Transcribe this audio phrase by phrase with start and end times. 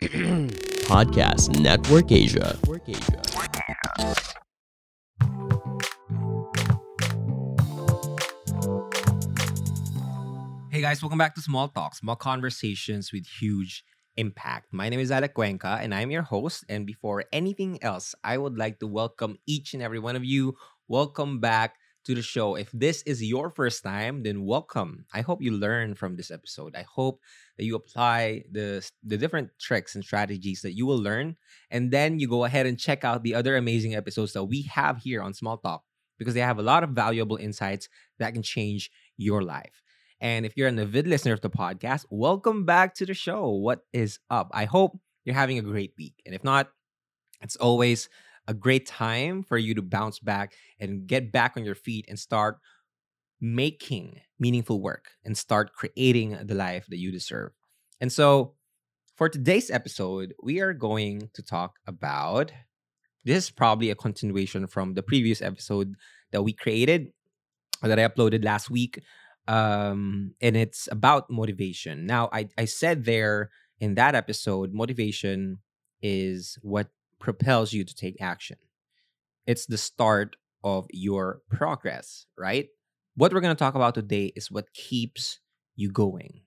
[0.88, 2.56] Podcast Network Asia.
[10.70, 13.84] Hey guys, welcome back to Small Talks, small conversations with huge
[14.16, 14.68] impact.
[14.72, 16.64] My name is Alec Cuenca and I'm your host.
[16.70, 20.56] And before anything else, I would like to welcome each and every one of you.
[20.88, 22.56] Welcome back to the show.
[22.56, 25.04] If this is your first time, then welcome.
[25.12, 26.74] I hope you learn from this episode.
[26.74, 27.20] I hope
[27.58, 31.36] that you apply the the different tricks and strategies that you will learn
[31.70, 34.98] and then you go ahead and check out the other amazing episodes that we have
[34.98, 35.82] here on Small Talk
[36.18, 37.88] because they have a lot of valuable insights
[38.18, 39.82] that can change your life.
[40.20, 43.48] And if you're an avid listener of the podcast, welcome back to the show.
[43.48, 44.50] What is up?
[44.52, 46.20] I hope you're having a great week.
[46.26, 46.68] And if not,
[47.40, 48.10] it's always
[48.48, 52.18] a great time for you to bounce back and get back on your feet and
[52.18, 52.58] start
[53.40, 57.52] making meaningful work and start creating the life that you deserve.
[58.00, 58.54] And so,
[59.16, 62.52] for today's episode, we are going to talk about
[63.24, 65.94] this is probably a continuation from the previous episode
[66.32, 67.12] that we created
[67.82, 69.00] that I uploaded last week
[69.50, 72.06] um, and it's about motivation.
[72.06, 75.58] Now, I, I said there in that episode, motivation
[76.02, 76.88] is what
[77.20, 78.56] propels you to take action.
[79.46, 82.68] It's the start of your progress, right?
[83.14, 85.38] What we're going to talk about today is what keeps
[85.76, 86.42] you going.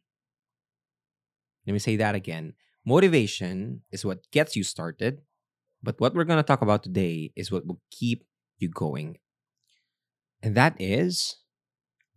[1.65, 2.53] Let me say that again.
[2.85, 5.21] Motivation is what gets you started,
[5.81, 8.25] but what we're going to talk about today is what will keep
[8.57, 9.17] you going.
[10.41, 11.37] And that is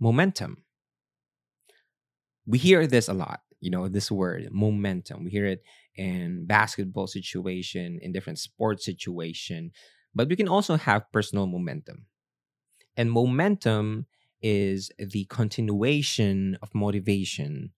[0.01, 0.65] momentum
[2.47, 5.63] we hear this a lot you know this word momentum we hear it
[5.97, 9.71] in basketball situation in different sports situation
[10.15, 12.07] but we can also have personal momentum.
[12.97, 14.07] And momentum
[14.43, 17.73] is the continuation of motivation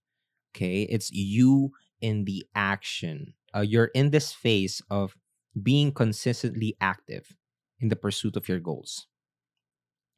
[0.55, 0.83] okay?
[0.83, 3.35] It's you in the action.
[3.55, 5.17] Uh, you're in this phase of
[5.63, 7.37] being consistently active
[7.81, 9.07] in the pursuit of your goals.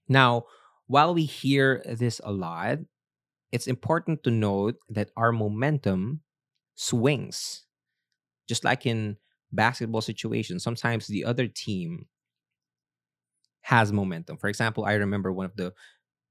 [0.09, 0.45] Now
[0.87, 2.79] while we hear this a lot
[3.53, 6.23] it's important to note that our momentum
[6.77, 7.67] swings.
[8.51, 9.19] Just like in
[9.53, 12.09] basketball situations, sometimes the other team
[13.63, 14.37] has momentum.
[14.37, 15.73] For example, I remember one of the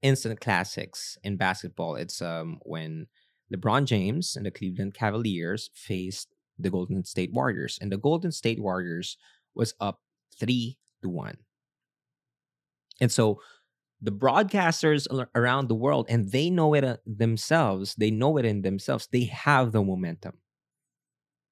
[0.02, 1.96] instant classics in basketball.
[1.96, 3.08] It's um when
[3.54, 8.62] LeBron James and the Cleveland Cavaliers faced the Golden State Warriors, and the Golden State
[8.62, 9.18] Warriors
[9.56, 10.02] was up
[10.40, 11.38] three to one.
[13.02, 13.42] And so
[14.02, 18.62] the broadcasters around the world and they know it uh, themselves they know it in
[18.62, 20.38] themselves they have the momentum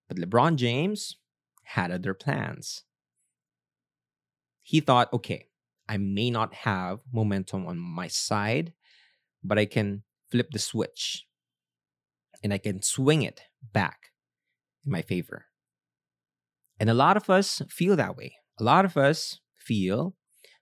[0.08, 1.18] but lebron james
[1.64, 2.84] had other plans.
[4.62, 5.48] He thought okay
[5.90, 8.74] i may not have momentum on my side
[9.44, 11.26] but i can flip the switch
[12.44, 13.42] and i can swing it
[13.74, 14.12] back
[14.86, 15.46] in my favor.
[16.80, 18.36] And a lot of us feel that way.
[18.60, 20.16] A lot of us feel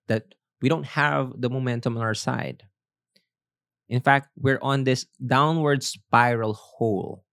[0.07, 2.63] that we don't have the momentum on our side.
[3.89, 7.24] In fact, we're on this downward spiral hole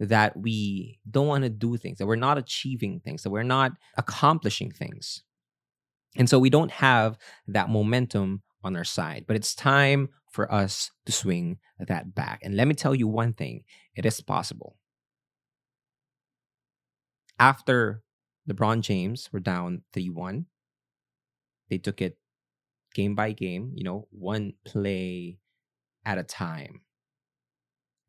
[0.00, 3.72] that we don't want to do things, that we're not achieving things, that we're not
[3.98, 5.22] accomplishing things.
[6.16, 9.26] And so we don't have that momentum on our side.
[9.28, 12.40] But it's time for us to swing that back.
[12.42, 14.76] And let me tell you one thing it is possible.
[17.38, 18.02] After
[18.50, 20.46] LeBron James were down 3 1,
[21.68, 22.16] they took it
[22.94, 25.38] game by game, you know, one play
[26.04, 26.80] at a time.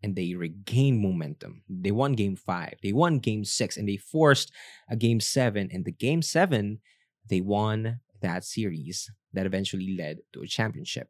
[0.03, 1.63] And they regained momentum.
[1.69, 4.51] They won game five, they won game six, and they forced
[4.89, 5.69] a game seven.
[5.71, 6.79] And the game seven,
[7.27, 11.09] they won that series that eventually led to a championship.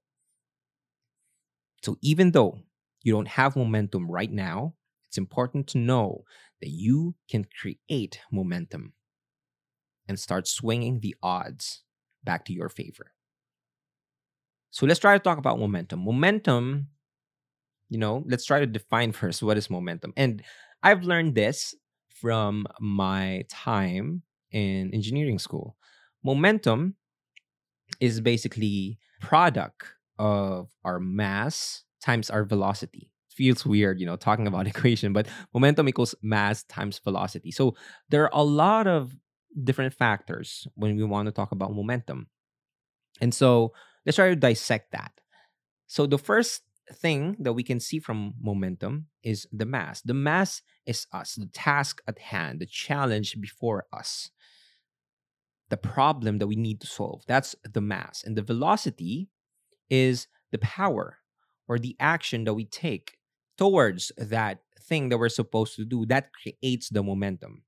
[1.81, 2.59] So even though
[3.01, 4.75] you don't have momentum right now,
[5.07, 6.23] it's important to know
[6.61, 8.93] that you can create momentum
[10.07, 11.83] and start swinging the odds
[12.23, 13.13] back to your favor.
[14.69, 15.99] So let's try to talk about momentum.
[16.01, 16.87] Momentum,
[17.91, 20.13] you know, let's try to define first what is momentum.
[20.17, 20.41] And
[20.81, 21.75] I've learned this
[22.09, 25.75] from my time in engineering school.
[26.23, 26.95] Momentum
[27.99, 29.83] is basically product
[30.17, 33.11] of our mass times our velocity.
[33.29, 37.51] It feels weird, you know, talking about equation, but momentum equals mass times velocity.
[37.51, 37.75] So
[38.09, 39.13] there are a lot of
[39.63, 42.27] different factors when we want to talk about momentum.
[43.19, 43.73] And so
[44.05, 45.11] let's try to dissect that.
[45.87, 46.61] So the first
[46.93, 50.01] thing that we can see from momentum is the mass.
[50.01, 54.31] The mass is us, the task at hand, the challenge before us,
[55.69, 57.23] the problem that we need to solve.
[57.27, 58.23] That's the mass.
[58.25, 59.29] And the velocity
[59.89, 61.17] is the power
[61.67, 63.17] or the action that we take
[63.57, 67.63] towards that thing that we're supposed to do, that creates the momentum.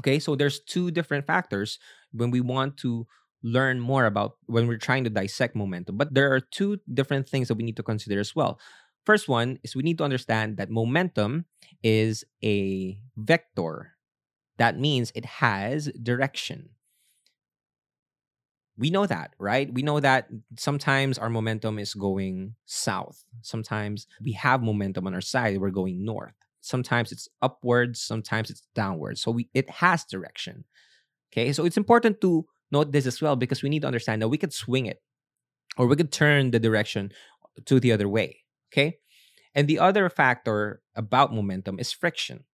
[0.00, 1.78] Okay, so there's two different factors
[2.12, 3.06] when we want to
[3.44, 5.98] learn more about when we're trying to dissect momentum.
[5.98, 8.58] But there are two different things that we need to consider as well.
[9.04, 11.44] First one is we need to understand that momentum
[11.82, 13.92] is a vector.
[14.56, 16.70] That means it has direction.
[18.78, 19.72] We know that, right?
[19.72, 23.24] We know that sometimes our momentum is going south.
[23.42, 26.34] Sometimes we have momentum on our side, we're going north.
[26.62, 29.20] Sometimes it's upwards, sometimes it's downwards.
[29.20, 30.64] So we, it has direction.
[31.30, 34.28] Okay, so it's important to note this as well because we need to understand that
[34.28, 34.98] we could swing it
[35.78, 37.10] or we could turn the direction
[37.64, 38.42] to the other way.
[38.72, 38.98] Okay.
[39.54, 42.44] And the other factor about momentum is friction.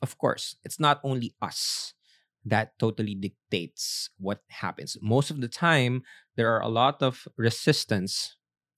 [0.00, 1.94] Of course, it's not only us
[2.46, 4.96] that totally dictates what happens.
[5.02, 6.02] Most of the time,
[6.36, 8.36] there are a lot of resistance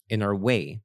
[0.09, 0.81] in our way.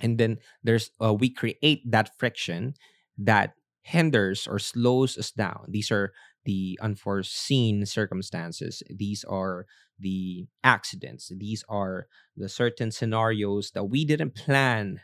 [0.00, 2.74] And then there's uh, we create that friction
[3.16, 5.64] that hinders or slows us down.
[5.68, 6.12] These are
[6.44, 8.82] the unforeseen circumstances.
[8.88, 9.66] These are
[9.98, 11.32] the accidents.
[11.36, 12.06] These are
[12.36, 15.00] the certain scenarios that we didn't plan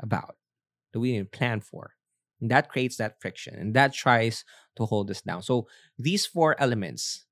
[0.00, 0.36] about,
[0.92, 1.94] that we didn't plan for.
[2.40, 4.44] And that creates that friction and that tries
[4.76, 5.42] to hold us down.
[5.42, 5.68] So
[5.98, 7.26] these four elements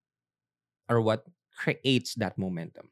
[0.89, 1.25] are what
[1.57, 2.91] creates that momentum.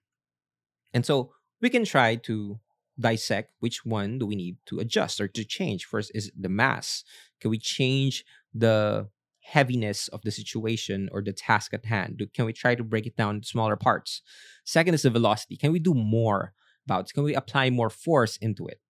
[0.93, 2.59] And so we can try to
[2.99, 5.85] dissect which one do we need to adjust or to change.
[5.85, 7.05] First is the mass.
[7.41, 9.09] Can we change the
[9.49, 12.23] heaviness of the situation or the task at hand?
[12.35, 14.23] Can we try to break it down into smaller parts?
[14.65, 15.57] Second is the velocity.
[15.57, 16.53] Can we do more
[16.87, 17.15] about it?
[17.15, 18.81] Can we apply more force into it?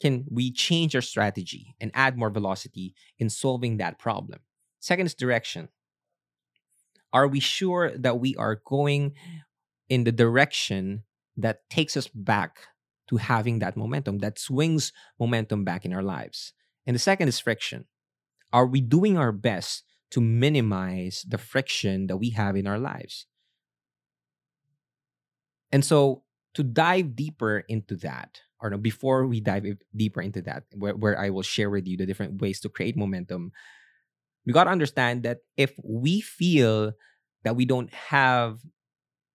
[0.00, 4.40] Can we change our strategy and add more velocity in solving that problem?
[4.78, 5.68] Second is direction.
[7.12, 9.14] Are we sure that we are going
[9.88, 11.04] in the direction
[11.36, 12.60] that takes us back
[13.08, 16.52] to having that momentum, that swings momentum back in our lives?
[16.86, 17.86] And the second is friction
[18.52, 23.26] are we doing our best to minimize the friction that we have in our lives?
[25.72, 26.24] And so,
[26.54, 29.64] to dive deeper into that, or no, before we dive
[29.94, 32.96] deeper into that, where, where I will share with you the different ways to create
[32.96, 33.52] momentum,
[34.44, 36.92] we got to understand that if we feel
[37.44, 38.58] that we don't have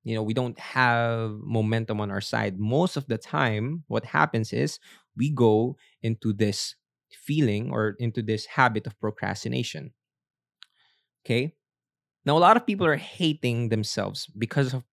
[0.04, 4.54] you know we don't have momentum on our side most of the time what happens
[4.54, 4.80] is
[5.18, 6.76] we go into this
[7.16, 9.94] feeling or into this habit of procrastination.
[11.26, 11.56] Okay.
[12.26, 14.84] Now, a lot of people are hating themselves because of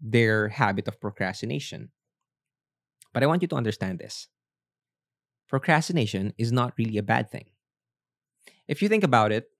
[0.00, 1.90] their habit of procrastination.
[3.12, 4.28] But I want you to understand this
[5.48, 7.44] procrastination is not really a bad thing.
[8.66, 9.50] If you think about it,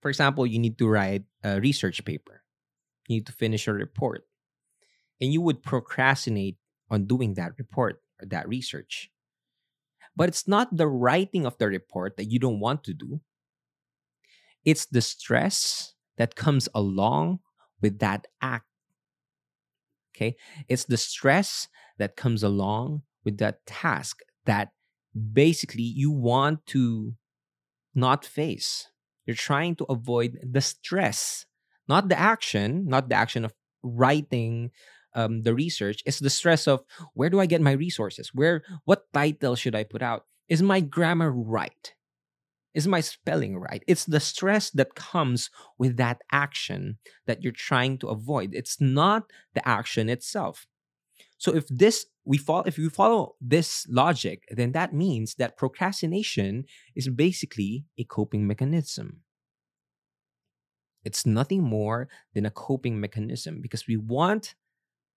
[0.00, 2.42] for example, you need to write a research paper,
[3.06, 4.24] you need to finish a report,
[5.20, 6.56] and you would procrastinate
[6.88, 9.10] on doing that report or that research.
[10.16, 13.20] But it's not the writing of the report that you don't want to do,
[14.64, 17.40] it's the stress that comes along
[17.80, 18.66] with that act.
[20.14, 20.36] Okay.
[20.68, 21.68] It's the stress
[21.98, 24.72] that comes along with that task that
[25.32, 27.14] basically you want to
[27.94, 28.88] not face.
[29.26, 31.46] You're trying to avoid the stress,
[31.88, 34.70] not the action, not the action of writing
[35.14, 36.82] um, the research is the stress of
[37.14, 38.30] where do I get my resources?
[38.34, 40.26] Where what title should I put out?
[40.48, 41.94] Is my grammar right?
[42.74, 43.82] Is my spelling right?
[43.86, 48.50] It's the stress that comes with that action that you're trying to avoid.
[48.54, 50.66] It's not the action itself.
[51.38, 56.64] So if this we follow if we follow this logic, then that means that procrastination
[56.94, 59.22] is basically a coping mechanism.
[61.02, 64.54] It's nothing more than a coping mechanism because we want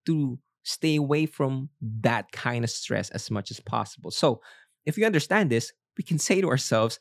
[0.06, 4.10] to stay away from that kind of stress as much as possible.
[4.10, 4.40] So,
[4.86, 6.98] if you understand this, we can say to ourselves,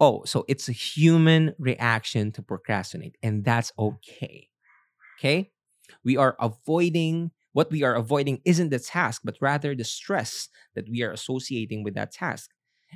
[0.00, 4.48] oh, so it's a human reaction to procrastinate, and that's okay.
[5.18, 5.50] Okay?
[6.04, 10.88] We are avoiding what we are avoiding isn't the task, but rather the stress that
[10.88, 12.50] we are associating with that task.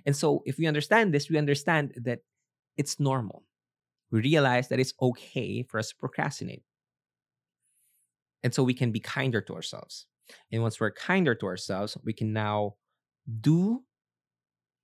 [0.05, 2.21] And so, if we understand this, we understand that
[2.77, 3.45] it's normal.
[4.11, 6.63] We realize that it's okay for us to procrastinate.
[8.47, 10.07] And so we can be kinder to ourselves.
[10.53, 12.77] And once we're kinder to ourselves, we can now
[13.41, 13.83] do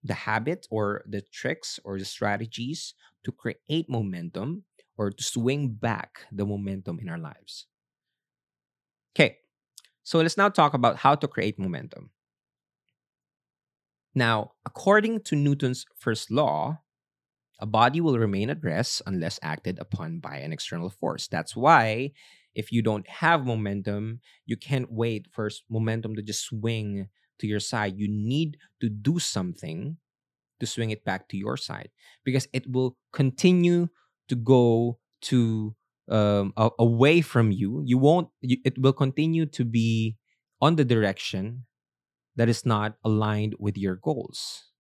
[0.03, 4.65] the habit or the tricks or the strategies to create momentum
[4.99, 7.69] or to swing back the momentum in our lives.
[9.15, 9.37] Okay,
[10.03, 12.11] so let's now talk about how to create momentum.
[14.13, 16.81] Now, according to Newton's first law,
[17.61, 21.29] a body will remain at rest unless acted upon by an external force.
[21.29, 22.11] That's why
[22.55, 27.61] if you don't have momentum, you can't wait for momentum to just swing to your
[27.61, 29.97] side, you need to do something
[30.61, 31.91] to swing it back to your side
[32.25, 33.89] because it will continue
[34.29, 35.75] to go to
[36.09, 37.83] um, a- away from you.
[37.85, 38.29] You won't.
[38.41, 40.17] You, it will continue to be
[40.61, 41.67] on the direction
[42.37, 44.71] that is not aligned with your goals.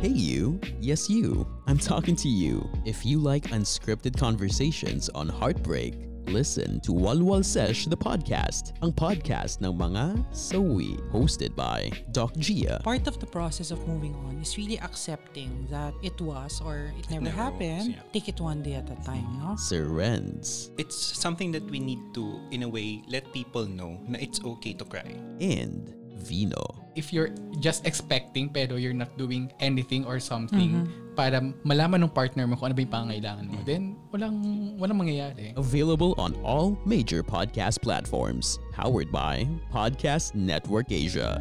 [0.00, 0.60] Hey, you.
[0.80, 1.46] Yes, you.
[1.66, 2.68] I'm talking to you.
[2.84, 5.94] If you like unscripted conversations on heartbreak,
[6.28, 12.80] listen to Walwal Sesh the podcast, ang podcast ng mga sawi, hosted by Doc Gia.
[12.82, 17.06] part of the process of moving on is really accepting that it was or it
[17.10, 17.94] never, never was, happened.
[17.94, 18.02] yeah.
[18.12, 19.56] Take it one day at a time, no?
[19.56, 24.18] Sir Renz It's something that we need to, in a way, let people know na
[24.20, 25.14] it's okay to cry.
[25.40, 26.85] and Vino.
[26.96, 31.14] If you're just expecting pero you're not doing anything or something mm-hmm.
[31.14, 34.40] para malaman ng partner mo kung ano ba yung pangangailangan mo, then walang,
[34.80, 35.52] walang mangyayari.
[35.60, 38.58] Available on all major podcast platforms.
[38.72, 41.38] Powered by Podcast Network Asia.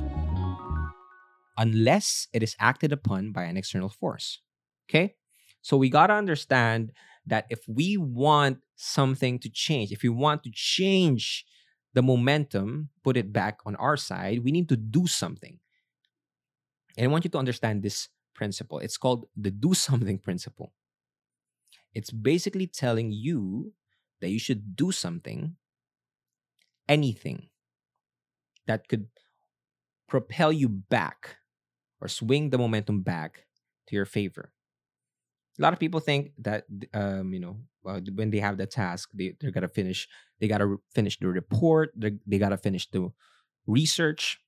[1.58, 4.42] unless it is acted upon by an external force.
[4.90, 5.16] Okay?
[5.62, 6.92] So we got to understand
[7.26, 11.46] that if we want something to change, if we want to change
[11.96, 15.58] the momentum, put it back on our side, we need to do something.
[16.98, 18.80] And I want you to understand this principle.
[18.80, 20.74] It's called the do something principle.
[21.94, 23.72] It's basically telling you
[24.20, 25.56] that you should do something,
[26.90, 27.48] anything
[28.68, 29.08] that could
[30.08, 31.38] propel you back
[32.02, 33.46] or swing the momentum back
[33.88, 34.52] to your favor.
[35.58, 39.10] A lot of people think that um, you know uh, when they have the task,
[39.14, 40.08] they they're gonna finish.
[40.40, 41.92] They gotta re- finish the report.
[41.96, 43.10] They gotta finish the
[43.68, 44.40] research.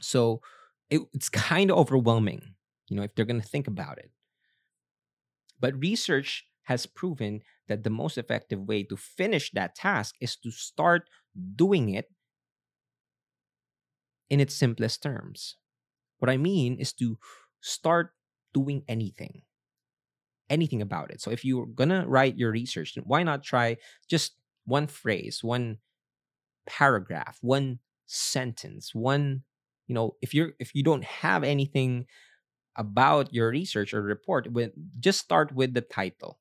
[0.00, 0.42] So
[0.90, 2.54] it, it's kind of overwhelming,
[2.88, 4.10] you know, if they're gonna think about it.
[5.60, 10.50] But research has proven that the most effective way to finish that task is to
[10.50, 11.08] start
[11.56, 12.10] doing it
[14.30, 15.56] in its simplest terms.
[16.18, 17.18] What I mean is to
[17.62, 18.14] start
[18.54, 19.42] doing anything,
[20.50, 21.20] anything about it.
[21.20, 23.76] So if you're gonna write your research, why not try
[24.08, 25.78] just one phrase, one
[26.66, 29.42] paragraph, one sentence, one,
[29.86, 32.06] you know, if you're if you don't have anything
[32.76, 34.48] about your research or report,
[35.00, 36.38] just start with the title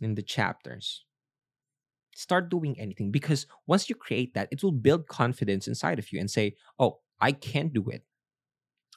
[0.00, 1.04] in the chapters.
[2.14, 6.18] Start doing anything because once you create that it will build confidence inside of you
[6.18, 8.02] and say oh i can do it.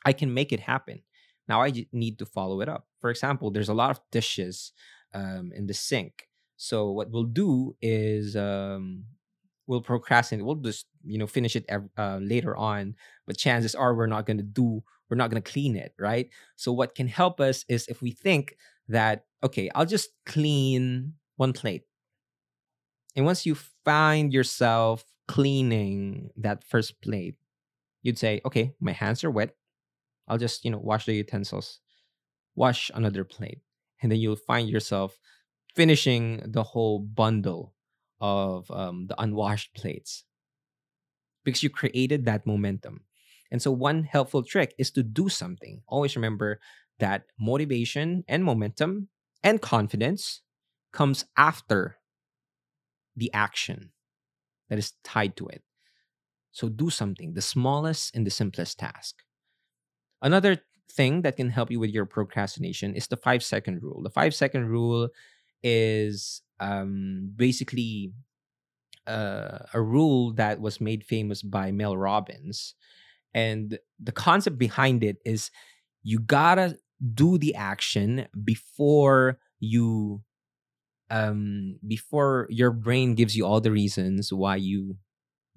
[0.06, 1.02] I can make it happen
[1.52, 2.84] now i need to follow it up.
[3.02, 4.72] For example there's a lot of dishes
[5.14, 6.28] um, in the sink.
[6.58, 9.06] So what we'll do is um,
[9.68, 11.66] we'll procrastinate we'll just you know finish it
[11.98, 15.52] uh, later on but chances are we're not going to do we're not going to
[15.52, 16.28] clean it right?
[16.56, 18.56] So what can help us is if we think
[18.88, 21.84] that okay i'll just clean one plate.
[23.16, 27.36] And once you find yourself cleaning that first plate,
[28.04, 29.56] you'd say, okay, my hands are wet.
[30.32, 31.82] I'll just, you know, wash the utensils,
[32.56, 33.62] wash another plate.
[34.02, 35.20] And then you'll find yourself
[35.76, 37.76] finishing the whole bundle
[38.22, 40.26] of um, the unwashed plates
[41.44, 43.02] because you created that momentum.
[43.52, 45.82] And so, one helpful trick is to do something.
[45.88, 46.60] Always remember
[47.00, 49.10] that motivation and momentum
[49.44, 50.42] and confidence
[50.94, 51.98] comes after
[53.16, 53.92] the action
[54.70, 55.64] that is tied to it.
[56.52, 59.24] So do something, the smallest and the simplest task.
[60.22, 60.58] Another
[60.92, 64.02] thing that can help you with your procrastination is the five second rule.
[64.04, 65.10] The five second rule
[65.64, 68.14] is um, basically
[69.08, 72.76] uh, a rule that was made famous by Mel Robbins.
[73.34, 75.52] And the concept behind it is
[76.04, 76.78] you gotta
[77.16, 80.22] do the action before you
[81.10, 84.98] um before your brain gives you all the reasons why you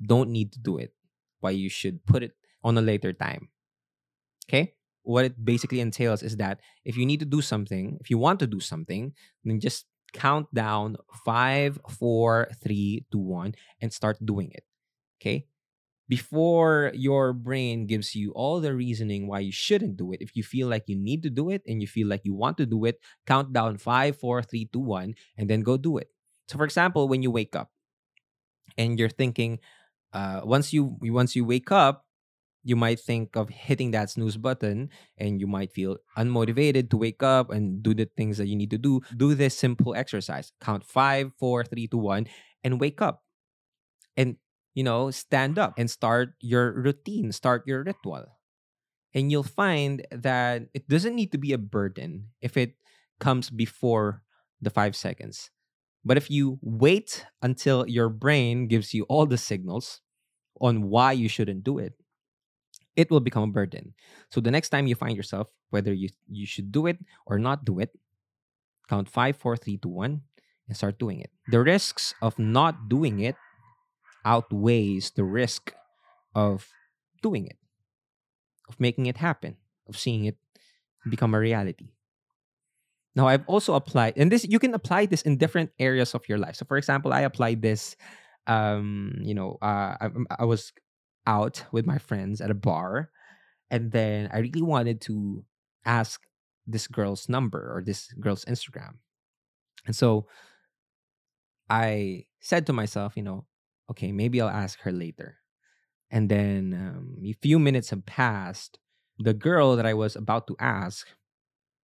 [0.04, 0.92] don't need to do it
[1.40, 2.32] why you should put it
[2.64, 3.48] on a later time
[4.48, 4.74] okay?
[5.02, 8.40] What it basically entails is that if you need to do something if you want
[8.40, 9.12] to do something
[9.44, 14.64] then just count down five four three two one and start doing it
[15.20, 15.46] okay?
[16.06, 20.42] Before your brain gives you all the reasoning why you shouldn't do it if you
[20.42, 22.84] feel like you need to do it and you feel like you want to do
[22.84, 26.08] it count down five four three two one and then go do it.
[26.48, 27.70] So for example when you wake up
[28.76, 29.58] and you're thinking
[30.12, 32.03] uh, once you once you wake up
[32.64, 37.22] you might think of hitting that snooze button and you might feel unmotivated to wake
[37.22, 39.00] up and do the things that you need to do.
[39.16, 40.50] Do this simple exercise.
[40.60, 42.26] Count five four three two one
[42.64, 43.22] and wake up.
[44.16, 44.36] And
[44.74, 47.30] you know stand up and start your routine.
[47.32, 48.26] Start your ritual.
[49.12, 52.74] And you'll find that it doesn't need to be a burden if it
[53.20, 54.22] comes before
[54.60, 55.50] the five seconds.
[56.04, 60.00] But if you wait until your brain gives you all the signals
[60.60, 61.94] on why you shouldn't do it,
[62.96, 63.94] it will become a burden.
[64.30, 67.64] So the next time you find yourself, whether you, you should do it or not
[67.64, 67.90] do it,
[68.88, 70.22] count five, four, three, two, one,
[70.68, 71.30] and start doing it.
[71.50, 73.36] The risks of not doing it
[74.24, 75.72] outweighs the risk
[76.34, 76.68] of
[77.22, 77.58] doing it,
[78.68, 79.56] of making it happen,
[79.88, 80.36] of seeing it
[81.08, 81.90] become a reality.
[83.14, 86.38] Now, I've also applied, and this you can apply this in different areas of your
[86.38, 86.56] life.
[86.56, 87.96] So, for example, I applied this.
[88.46, 90.10] Um, you know, uh, I,
[90.40, 90.72] I was
[91.26, 93.10] out with my friends at a bar,
[93.70, 95.44] and then I really wanted to
[95.84, 96.22] ask
[96.66, 98.96] this girl's number or this girl's Instagram,
[99.86, 100.26] and so
[101.68, 103.46] I said to myself, you know,
[103.90, 105.38] okay, maybe I'll ask her later.
[106.10, 108.78] And then um, a few minutes have passed.
[109.18, 111.08] The girl that I was about to ask,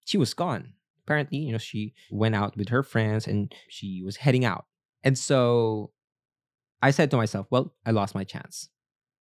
[0.05, 0.75] she was gone
[1.09, 4.67] apparently, you know, she went out with her friends and she was heading out.
[5.03, 5.91] And so
[6.83, 8.69] I said to myself, well, I lost my chance.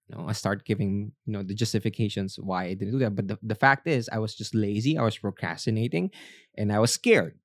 [0.10, 3.16] Know, I start giving, you know, the justifications why I didn't do that.
[3.16, 4.98] But the, the fact is, I was just lazy.
[4.98, 6.12] I was procrastinating
[6.58, 7.38] and I was scared.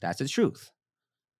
[0.00, 0.70] That's the truth.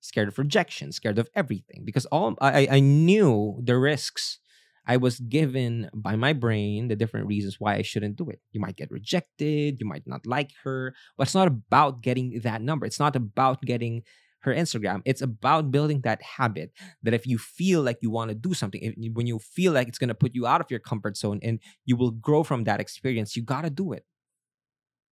[0.01, 4.39] Scared of rejection, scared of everything because all I, I knew the risks
[4.87, 8.41] I was given by my brain the different reasons why I shouldn't do it.
[8.53, 12.63] You might get rejected, you might not like her, but it's not about getting that
[12.63, 12.87] number.
[12.87, 14.03] It's not about getting
[14.41, 15.03] her Instagram.
[15.05, 18.81] It's about building that habit that if you feel like you want to do something,
[18.83, 21.41] if, when you feel like it's going to put you out of your comfort zone
[21.43, 24.05] and you will grow from that experience, you got to do it.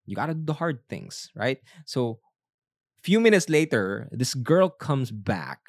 [0.06, 1.60] You got to do the hard things, right?
[1.86, 2.20] So,
[3.00, 5.60] a few minutes later, this girl comes back.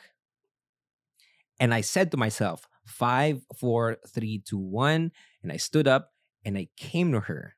[1.61, 5.13] And I said to myself, five, four, three, two, one.
[5.43, 6.13] And I stood up
[6.45, 7.57] and I came to her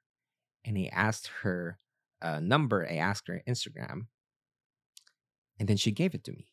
[0.64, 1.78] and I asked her
[2.21, 2.87] a number.
[2.90, 4.07] I asked her Instagram.
[5.61, 6.49] And then she gave it to me.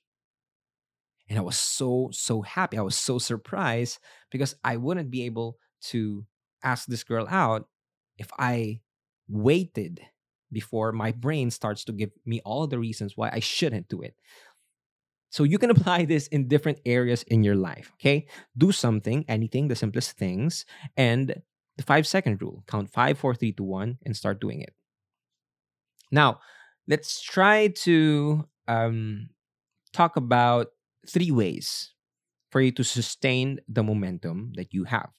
[1.30, 2.78] And I was so, so happy.
[2.78, 4.00] I was so surprised
[4.30, 6.26] because I wouldn't be able to
[6.64, 7.68] ask this girl out
[8.18, 8.82] if I
[9.28, 10.02] waited
[10.52, 14.16] before my brain starts to give me all the reasons why I shouldn't do it.
[15.30, 17.92] So you can apply this in different areas in your life.
[17.96, 18.28] Okay.
[18.58, 21.42] Do something, anything, the simplest things, and
[21.78, 24.74] the five second rule count five, four, three, two, one, and start doing it.
[26.12, 26.40] Now,
[26.88, 29.30] let's try to um,
[29.94, 30.68] talk about
[31.08, 31.94] three ways
[32.52, 35.10] for you to sustain the momentum that you have.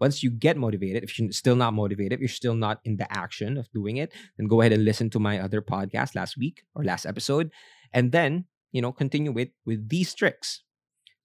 [0.00, 3.06] Once you get motivated, if you're still not motivated, if you're still not in the
[3.12, 6.64] action of doing it, then go ahead and listen to my other podcast last week
[6.74, 7.52] or last episode.
[7.92, 10.64] And then you know, continue with with these tricks.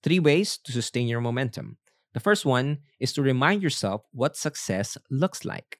[0.04, 1.78] Three ways to sustain your momentum.
[2.13, 5.80] The first one is to remind yourself what success looks like.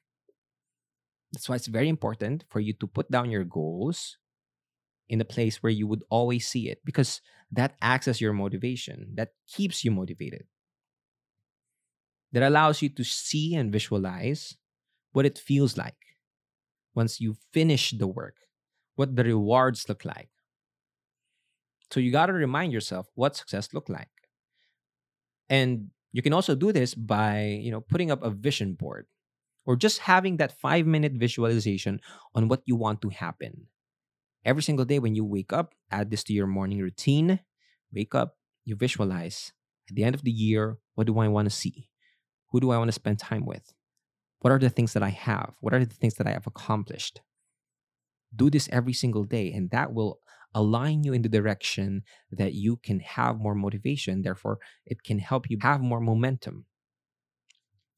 [1.32, 4.16] That's why it's very important for you to put down your goals
[5.08, 9.12] in a place where you would always see it because that acts as your motivation,
[9.14, 10.44] that keeps you motivated.
[12.32, 14.56] That allows you to see and visualize
[15.12, 15.96] what it feels like
[16.94, 18.36] once you finish the work,
[18.96, 20.28] what the rewards look like,
[21.90, 24.08] so you got to remind yourself what success looked like.
[25.48, 29.06] And you can also do this by, you know, putting up a vision board
[29.64, 32.00] or just having that 5-minute visualization
[32.34, 33.68] on what you want to happen.
[34.44, 37.40] Every single day when you wake up, add this to your morning routine.
[37.92, 39.52] Wake up, you visualize.
[39.88, 41.88] At the end of the year, what do I want to see?
[42.50, 43.72] Who do I want to spend time with?
[44.40, 45.54] What are the things that I have?
[45.60, 47.20] What are the things that I have accomplished?
[48.34, 50.20] Do this every single day, and that will
[50.54, 54.22] align you in the direction that you can have more motivation.
[54.22, 56.66] Therefore, it can help you have more momentum.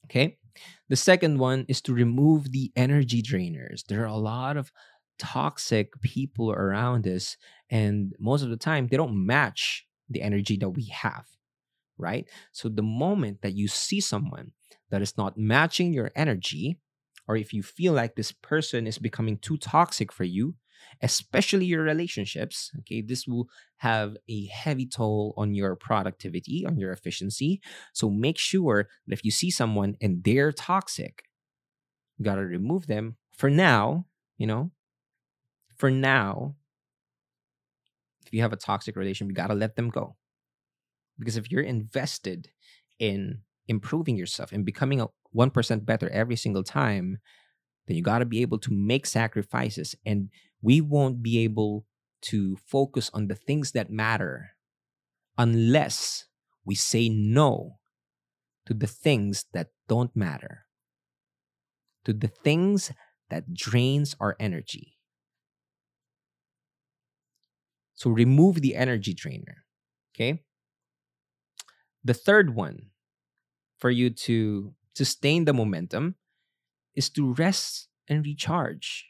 [0.05, 0.37] Okay.
[0.89, 3.85] The second one is to remove the energy drainers.
[3.87, 4.71] There are a lot of
[5.21, 7.37] toxic people around us,
[7.69, 11.25] and most of the time, they don't match the energy that we have,
[11.97, 12.27] right?
[12.51, 14.51] So, the moment that you see someone
[14.89, 16.79] that is not matching your energy,
[17.27, 20.55] or if you feel like this person is becoming too toxic for you,
[21.01, 22.71] especially your relationships.
[22.79, 27.61] Okay, this will have a heavy toll on your productivity, on your efficiency.
[27.93, 31.23] So make sure that if you see someone and they're toxic,
[32.17, 34.05] you gotta remove them for now,
[34.37, 34.71] you know.
[35.81, 36.57] For now,
[38.27, 40.15] if you have a toxic relation, you gotta let them go.
[41.17, 42.51] Because if you're invested
[42.99, 47.17] in improving yourself and becoming a 1% better every single time,
[47.87, 50.29] then you got to be able to make sacrifices and
[50.61, 51.87] we won't be able
[52.29, 54.51] to focus on the things that matter
[55.35, 56.25] unless
[56.63, 57.79] we say no
[58.67, 60.67] to the things that don't matter
[62.05, 62.91] to the things
[63.31, 65.00] that drains our energy
[68.01, 69.57] so remove the energy drainer
[70.13, 70.41] okay
[72.03, 72.77] the third one
[73.77, 76.15] for you to sustain the momentum
[76.95, 79.07] is to rest and recharge.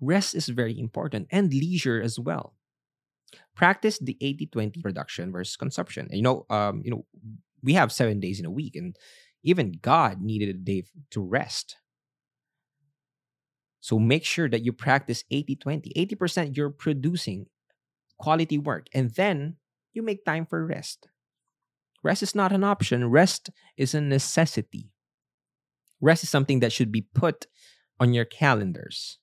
[0.00, 2.54] Rest is very important and leisure as well.
[3.54, 6.06] Practice the 80-20 production versus consumption.
[6.10, 7.06] And you know, um, you know,
[7.62, 8.96] we have seven days in a week, and
[9.44, 11.76] even God needed a day to rest.
[13.82, 15.92] So make sure that you practice 80-20.
[15.96, 17.46] 80% you're producing
[18.16, 19.56] quality work, and then
[19.92, 21.08] you make time for rest.
[22.04, 24.92] Rest is not an option, rest is a necessity.
[26.00, 27.46] Rest is something that should be put
[27.98, 29.18] on your calendars.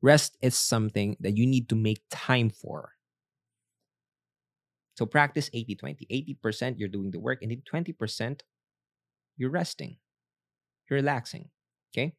[0.00, 2.92] Rest is something that you need to make time for.
[4.94, 6.06] So practice 80 20.
[6.44, 8.40] 80% you're doing the work, and 20%
[9.36, 9.96] you're resting,
[10.88, 11.50] you're relaxing.
[11.92, 12.14] Okay.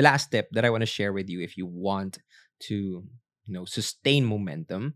[0.00, 2.20] The last tip that I want to share with you if you want
[2.60, 3.04] to, you
[3.52, 4.94] know, sustain momentum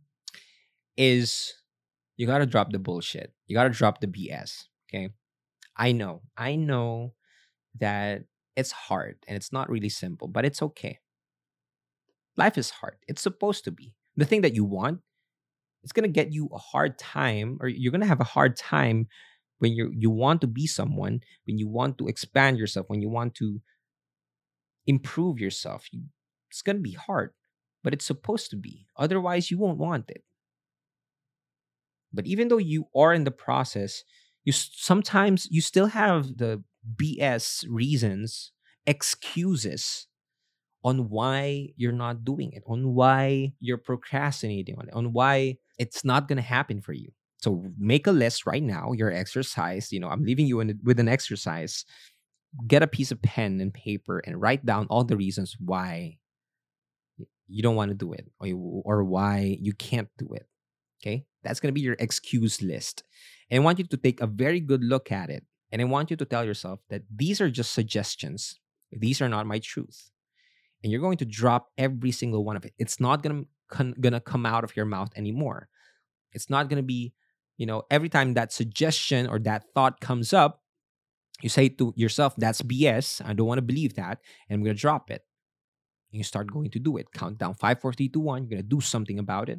[0.97, 1.53] is
[2.17, 3.35] you got to drop the bullshit.
[3.47, 4.63] You got to drop the BS.
[4.89, 5.11] Okay.
[5.77, 7.13] I know, I know
[7.79, 8.23] that
[8.57, 11.01] it's hard and it's not really simple, but it's okay.
[12.39, 12.97] Life is hard.
[13.07, 13.93] It's supposed to be.
[14.17, 15.01] The thing that you want,
[15.83, 18.57] it's going to get you a hard time or you're going to have a hard
[18.57, 19.09] time
[19.59, 23.11] when you you want to be someone, when you want to expand yourself, when you
[23.11, 23.61] want to
[24.87, 25.87] improve yourself.
[25.93, 26.03] You,
[26.51, 27.33] it's going to be hard,
[27.83, 28.87] but it's supposed to be.
[28.97, 30.23] Otherwise, you won't want it.
[32.13, 34.05] But even though you are in the process,
[34.45, 36.63] you sometimes you still have the
[36.97, 38.53] BS reasons,
[38.87, 40.07] excuses
[40.85, 46.05] on why you're not doing it, on why you're procrastinating on it, on why it's
[46.05, 47.11] not going to happen for you.
[47.39, 49.93] So make a list right now, your exercise.
[49.93, 51.85] You know, I'm leaving you in, with an exercise.
[52.67, 56.19] Get a piece of pen and paper and write down all the reasons why
[57.47, 60.47] you don't want to do it or, you, or why you can't do it.
[61.03, 61.27] Okay.
[61.43, 63.05] That's going to be your excuse list.
[63.51, 65.45] And I want you to take a very good look at it.
[65.71, 68.59] And I want you to tell yourself that these are just suggestions.
[68.93, 70.11] These are not my truth.
[70.83, 72.73] And you're going to drop every single one of it.
[72.79, 75.69] It's not going to con- gonna come out of your mouth anymore.
[76.33, 77.13] It's not going to be,
[77.57, 80.63] you know, every time that suggestion or that thought comes up,
[81.45, 83.21] you say to yourself, that's BS.
[83.25, 84.19] I don't want to believe that.
[84.49, 85.23] And I'm going to drop it.
[86.11, 87.13] And you start going to do it.
[87.13, 88.43] Count down five, four, three, two, one.
[88.43, 89.59] You're going to do something about it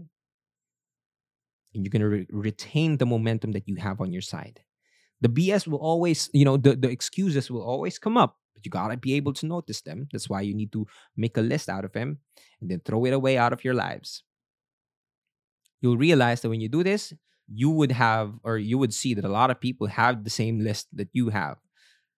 [1.75, 4.61] and you're going to re- retain the momentum that you have on your side.
[5.21, 8.71] The BS will always, you know, the, the excuses will always come up, but you
[8.71, 10.07] got to be able to notice them.
[10.11, 12.19] That's why you need to make a list out of them
[12.61, 14.23] and then throw it away out of your lives.
[15.81, 17.13] You'll realize that when you do this,
[17.47, 20.59] you would have, or you would see that a lot of people have the same
[20.59, 21.57] list that you have.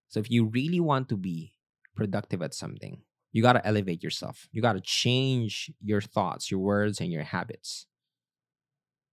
[0.10, 1.54] So if you really want to be
[1.96, 4.48] productive at something, you got to elevate yourself.
[4.52, 7.86] You got to change your thoughts, your words, and your habits.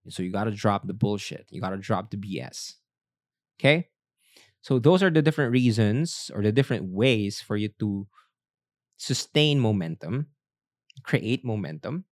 [0.09, 1.47] So you got to drop the bullshit.
[1.51, 2.75] You got to drop the BS.
[3.59, 3.89] Okay?
[4.61, 8.07] So those are the different reasons or the different ways for you to
[8.97, 10.29] sustain momentum,
[11.03, 12.05] create momentum,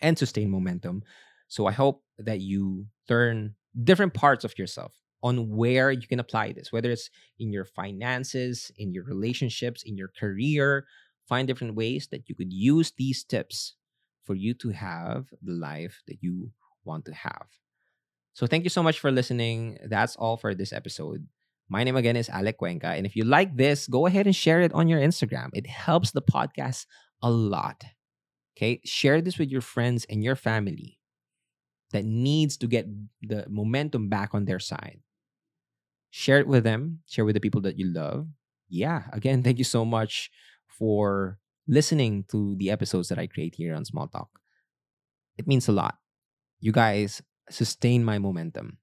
[0.00, 1.02] and sustain momentum.
[1.48, 4.94] So I hope that you learn different parts of yourself
[5.24, 7.08] on where you can apply this, whether it's
[7.40, 10.84] in your finances, in your relationships, in your career.
[11.26, 13.74] Find different ways that you could use these tips
[14.22, 16.52] for you to have the life that you
[16.84, 17.46] want to have.
[18.34, 19.78] So thank you so much for listening.
[19.88, 21.26] That's all for this episode.
[21.70, 22.88] My name again is Alec Cuenca.
[22.88, 25.48] And if you like this, go ahead and share it on your Instagram.
[25.54, 26.84] It helps the podcast
[27.22, 27.82] a lot.
[28.56, 28.80] Okay.
[28.84, 30.98] Share this with your friends and your family
[31.92, 32.86] that needs to get
[33.22, 35.00] the momentum back on their side.
[36.14, 38.28] Share it with them, share with the people that you love.
[38.68, 39.02] Yeah.
[39.12, 40.30] Again, thank you so much
[40.68, 44.28] for listening to the episodes that I create here on Small Talk.
[45.36, 45.98] It means a lot
[46.60, 48.78] you guys sustain my momentum.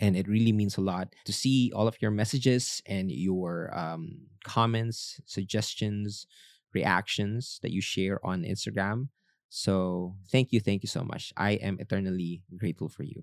[0.00, 4.26] And it really means a lot to see all of your messages and your um,
[4.44, 6.26] comments, suggestions,
[6.72, 9.08] reactions that you share on Instagram.
[9.50, 11.34] So thank you, thank you so much.
[11.36, 13.22] I am eternally grateful for you.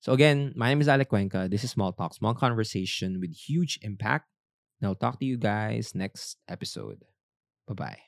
[0.00, 1.48] So again, my name is Alec Cuenca.
[1.50, 4.28] This is Small Talk, small conversation with huge impact.
[4.80, 7.04] And I'll talk to you guys next episode.
[7.66, 7.98] Bye bye.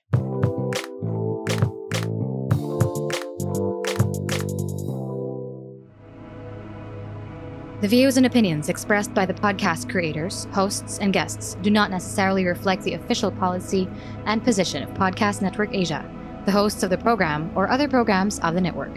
[7.81, 12.44] The views and opinions expressed by the podcast creators, hosts, and guests do not necessarily
[12.44, 13.88] reflect the official policy
[14.26, 16.09] and position of Podcast Network Asia,
[16.44, 18.96] the hosts of the program, or other programs of the network.